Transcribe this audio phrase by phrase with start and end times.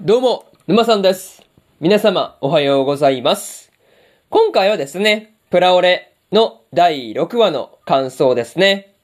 [0.00, 1.44] どうも、沼さんです。
[1.78, 3.70] 皆様、おはようございます。
[4.30, 8.94] 今回はですね、プラオレの第6話の感想ですね。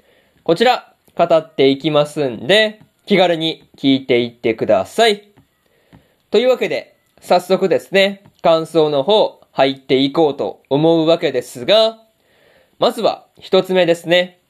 [0.42, 5.28] こちら、語っていきますんで、気軽に聞いていってください。
[6.30, 11.98] というわけで、早速ですね、感想の方、入っていこうと思うわけですが、
[12.78, 14.40] まずは、一つ目ですね。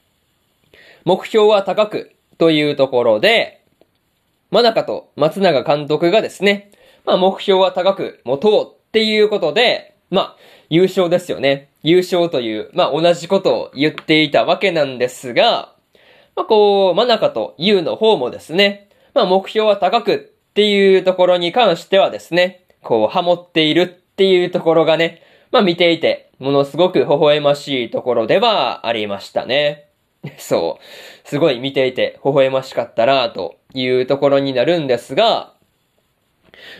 [1.05, 3.58] 目標は高くというところで、
[4.51, 6.71] 真中と松永監督がですね、
[7.05, 10.37] まあ目標は高く持とうっていうことで、まあ
[10.71, 11.71] 優勝ですよね。
[11.83, 15.75] 優勝という、まあ同じことを言っていたわけなんですが、
[16.35, 20.19] まあこう、真中と優の方もですね、まあ目標は高くっ
[20.55, 29.89] ていうところに関してはですね、こう、ハモっているっていうところがね、まあ見ていて、ものすごく微笑ましいところではありましたね。
[30.39, 31.29] そう。
[31.29, 35.55] すごい見ていて微笑ましかったなというところになるんですが、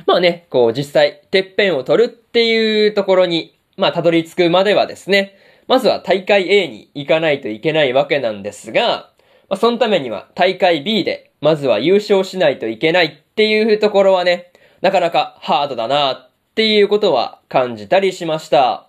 [0.07, 9.11] まあね、こう実際、てっぺんを取るっていうところに、まあたどり着くまではですね、まずは大会 A に行かないといけないわけなんですが、
[9.49, 18.89] まあそのためには大会 B で、まずは優勝しないといけないっていうところはね、なかなかハードだなっていうことは感じたりしました。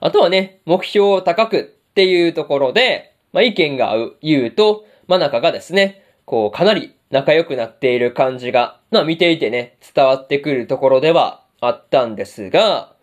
[0.00, 1.62] あとはね、目標を高くっ
[1.94, 12.94] ていうところで、まあ、意見が合う、言うと、真中がですね、こう、かなり仲良くなっている感じが、まあ、見ていてね、伝わってくるところではあったんですが、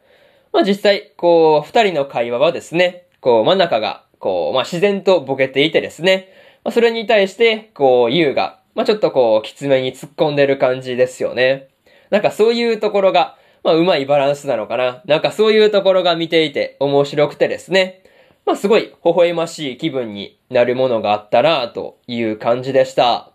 [0.52, 6.30] まあ、実際、こう、二人の会話はですね、こう、真中が、こう、まあ、自然とボケていてですね、
[6.64, 11.68] まあ、それに対して、こう、優が、まあ、ちょっとこう、きつめに突っ込んでる感じですよね。
[12.10, 15.04] なんかそういうところが、まあ、うまいバランスなのかな。
[15.06, 18.04] なんかそういうところが見ていて面白くてですね。
[18.50, 23.30] まあ、すごい微笑ましい気分になるものがあったなという感じでした。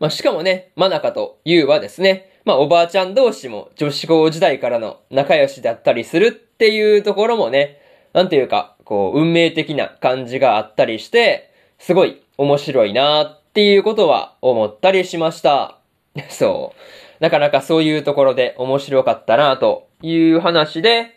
[0.00, 7.80] まあ、しかもね、真中と優はですね、まあ、おばあちゃん同士も女子校時代からの仲良しだったりするっていうところもね、
[8.14, 15.78] なんていうか、こう、運命的な感じがあったりして、すごい面白いなっていうことは思ったりしました。
[16.30, 17.22] そう。
[17.22, 21.14] なかなかそういうところで面白かったなという話で、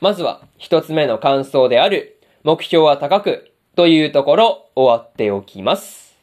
[0.00, 6.16] まずは一つ目の感想である、目標は高くというところ終わっておきます。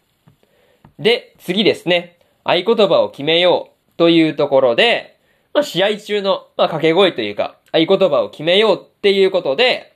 [1.00, 2.18] で、次ですね。
[2.44, 5.18] 合言葉を決めようというところで、
[5.54, 9.96] まあ、試合中の、まあ、掛け声というか、合言葉を決めようっていうことで、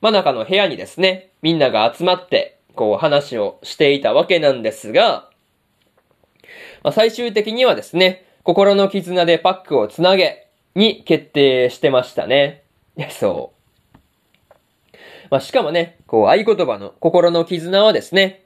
[0.00, 5.30] 真中の部屋にですね、みんなが集まって、こう話をしていたわけなんですが、
[6.82, 12.63] まあ、最終的にはですね、心の絆でパックをつなげに決定してましたね。
[13.10, 14.96] そう。
[15.30, 18.44] まあ、しかもね、こう合言葉の心の絆はですね、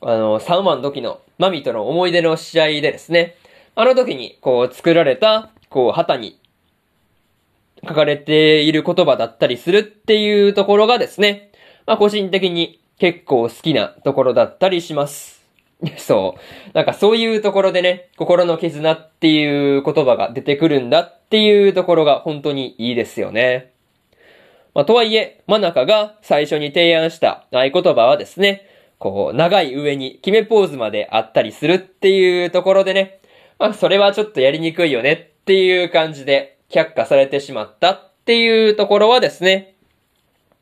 [0.00, 3.36] あの、3話の時のマミとの思い出の試合でですね、
[3.74, 6.40] あの時にこう作られた、こう旗に
[7.86, 11.50] 書かれている言葉だったりするっていうところがですね、
[11.86, 15.44] まあ個人的に結構好きなところだったりします。
[15.96, 16.70] そう。
[16.74, 23.72] なんかそういうところでね、心の絆っていう言葉が出てくるんだっていうところが本当にいいですよね。
[24.78, 28.64] まあとはいえ、真中が最初に提案した合言葉はですね、
[29.00, 33.18] こう、長い上に決めポーズまであったりするっていうところでね、
[33.58, 39.74] まあそれはちょっとやりにくいよねっていう感じで却下されてしまったっていうところはですね、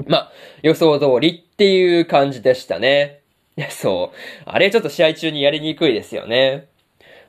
[0.07, 0.33] まあ
[0.63, 3.21] 予想通りっていう感じでしたね。
[3.69, 4.17] そう。
[4.47, 6.69] あれちょっと試合中にやりにくいですよね。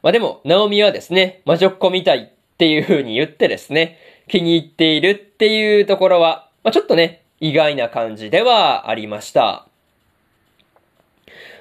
[0.04, 4.00] まあでも、ナオミはですね、魔女っ子みたいっていう風に言ってですね、
[4.30, 9.70] 気に入っているっていうところは、まあちょっとね、意外な感じではありました。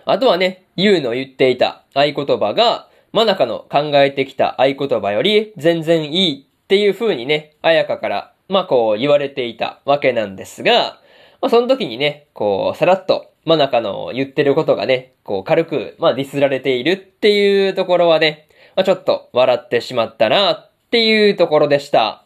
[0.05, 10.99] あとはね、ユウの言っていた合言葉が、真中の考えてきた合言葉より全然いいっていう風にね、綾香から、まあこう言われていたわけなんですが、
[11.41, 22.25] まあその時にね、こう、さらっと真中の言ってることがね、こう軽く、まあディスられているっていうところはね、まあちょっと笑ってしまったなっていうところでした。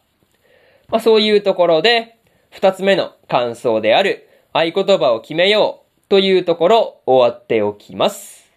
[0.88, 2.16] まあそういうところで、
[2.50, 8.50] 二つ目の感想である合言葉を決めようというところ終わっておきます。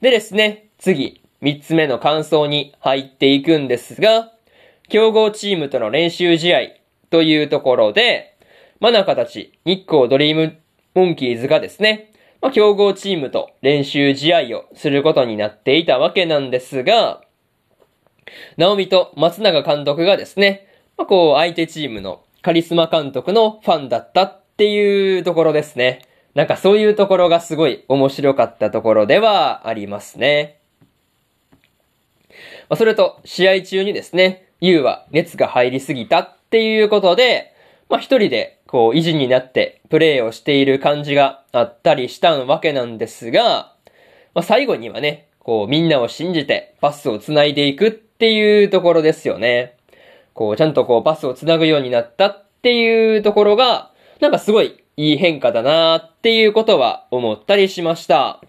[0.00, 4.32] でですね、次、三つ目の感想に入っていくんですが、
[4.88, 6.60] 競合チームとの練習試合
[7.10, 8.36] というところで、
[8.80, 10.58] 真中たち日光ドリーム
[10.94, 17.22] モンキーズがですね、まあ、競合チームと練習試合をすることになっていたわけなんですが、
[18.56, 26.02] ナオミと松永監督がですね、まあ、こう相手チームのカリスマ監督のファンだったっていうところですね。
[26.34, 30.60] なんかそういうところがすごい面白かったところではありますね。
[32.68, 37.54] まあ、それと、試合中にですね、ユウは熱が入りすぎたっていうことで、
[37.88, 43.72] まあ、一人で、こう、維持になってプレイをしている感じがあったりしたわけなんですが、
[44.34, 49.77] まあ、最後にはね、こう、みんなを信じてパスを繋いでいくっていうところですよね。
[50.38, 53.90] こう、ちゃんとこう、パスを繋ぐようになったっていうところが、
[54.20, 58.40] なんかすごいいい変化だなっていうことは思ったりしました。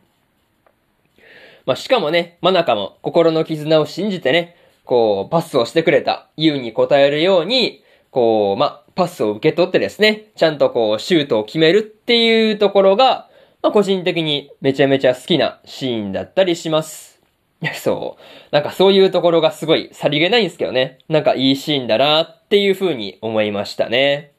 [1.65, 4.55] まあ、しかもね、真中も心の絆を信じてね、
[4.85, 13.29] こう、パスをしてくれたユウに応えるように、こう、まあ、パスを受け取ってですね、ちゃんとこう、シュートを決めるっていうところが、
[13.63, 17.18] まあ、個人的にめちゃめちゃ好きなシーンだったりします。
[17.61, 18.23] いや、そう。
[18.51, 20.99] なんかそういうところがすごいさりげないんですけどね。
[21.09, 24.31] なんかいいシーンだなっていう風に思いましたね。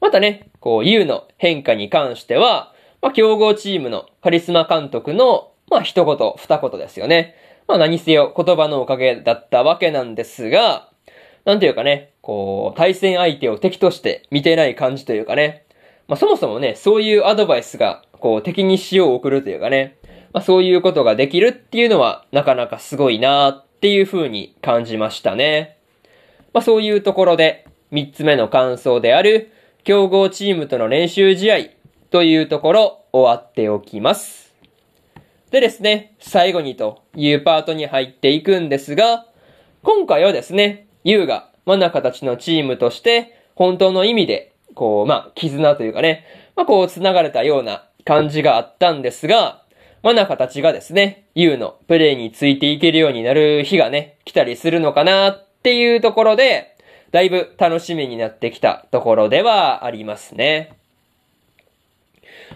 [0.00, 7.34] またね、こう、ユウの変化に関しては、まあ、競合チームのカリスマ監督の、まあ、一言、二言ですよね。
[7.66, 10.88] まあ、何せよ言葉のおかげだったわけなんですが、
[11.44, 15.64] なんていうかね、こう、対戦相手を敵として見てない感じというかね。
[16.08, 19.97] まあ、そもそもね、そういうアドバイスが、こう、敵に塩を送るというかね。
[20.32, 25.78] まあ、そういうことができるっていうのは、なかなかすごいなっていう風に感じましたね。
[26.52, 29.52] まあ、そういうところで、三つ目の感想である、
[29.84, 31.56] 競合チームとの練習試合
[32.10, 34.54] というところ終わっておきます。
[35.50, 39.26] でですね、最後にというパートに入っていくんですが、
[39.82, 49.62] 今回はですね、ユウが真中たちのチームとして本当の意味で、こう、まあ、絆というかね、まあ、こう繋がれたような感じがあったんですが、
[50.02, 56.76] 真中たちがですね、ユウのプレイについていけるようになる日がね、来たりするのかなっていうところで、
[57.10, 60.76] だいぶ楽しみになってきたところではありますね。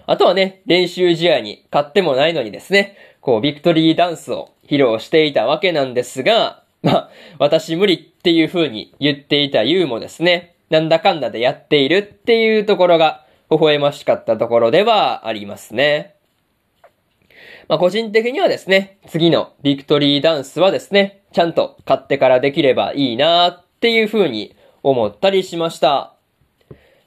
[0.07, 16.15] あとはね、練習試合に勝ってもないのにですね、こう、ビクトリーダンスを披露していたわけなんですが、まあ、私無理っていう風に言っていたユウもですね、なんだかんだでやっているっていうところが、微笑ましかったところではありますね。
[17.69, 26.15] まあ、個人的にはですね、次のビクトリーダンスはですね、ちゃんと買ってからできればいいなっていう風に思ったりしました。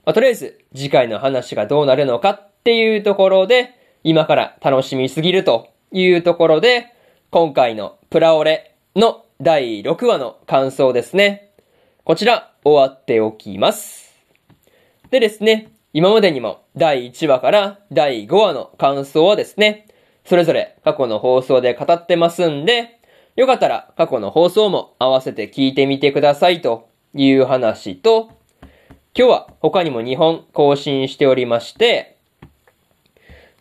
[0.05, 6.93] まあ、とりあえず、次回の話がどうなるのかっていうところで、今から楽しみすぎるというところで、
[7.31, 11.51] 今回のプラオレの第6話の感想ですね。
[12.03, 14.13] こちら、終わっておきます。
[15.11, 19.87] でですね、今までにも第1話から第5話の感想はですね、
[20.25, 22.99] それぞれ過去の放送で語ってますんで、
[23.35, 28.31] よかったら過去の放送も合わせて聞いてみてくださいという話と、
[29.17, 32.17] 今日は他にも2本更新しておりまして、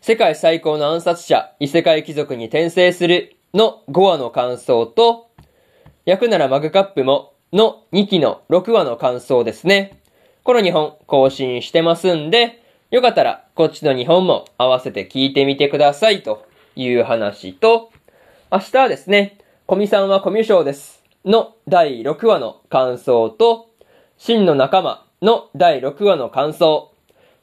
[0.01, 5.29] 世界最高の暗殺者、異世界貴族に転生するの5話の感想と、
[6.05, 9.99] 焼くならマグカップもの2期の6話の感想ですね。
[10.43, 17.91] この2本更新してますんで、よかったらこっちの2本も合わせて聞いてみてくださいという話と、
[18.51, 23.69] 明日はですね、コミさんはコミュ障ですの第6話の感想と、
[24.17, 26.91] 真の仲間の第6話の感想、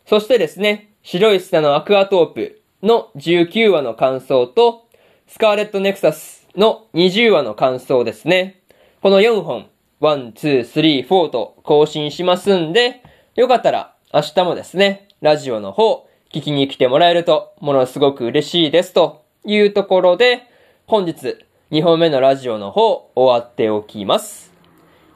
[0.06, 4.86] そしてですね、白い砂のアクアトープの19話の感想と、
[5.26, 8.60] スカーレットネクサスの20話の感想ですね。
[9.00, 9.66] この4本、
[10.00, 13.02] 1、2、3、4と更新しますんで、
[13.34, 20.42] よかったら明日もですね、ラジオの方、聞きに来てもらえると、ものすごく嬉しいですというところで、
[20.86, 21.38] 本日、
[21.70, 24.52] 2本目のラジオの方、終わっておきます。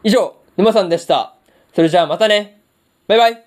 [0.03, 1.35] 以上、沼さんでした。
[1.75, 2.61] それじゃあまたね。
[3.07, 3.46] バイバイ。